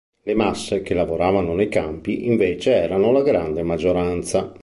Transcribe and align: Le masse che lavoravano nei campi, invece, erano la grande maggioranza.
Le 0.23 0.33
masse 0.33 0.81
che 0.81 0.95
lavoravano 0.95 1.53
nei 1.53 1.69
campi, 1.69 2.25
invece, 2.25 2.73
erano 2.73 3.11
la 3.11 3.21
grande 3.21 3.61
maggioranza. 3.61 4.51